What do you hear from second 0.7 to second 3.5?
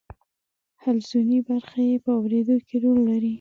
حلزوني برخه یې په اوریدلو کې رول لري.